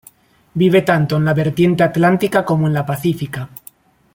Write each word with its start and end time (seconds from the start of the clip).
Vive 0.61 0.81
tanto 0.81 1.15
en 1.15 1.25
la 1.25 1.35
vertiente 1.35 1.83
atlántica 1.83 2.43
como 2.43 2.65
en 2.65 2.73
la 2.73 2.83
pacífica. 2.87 3.49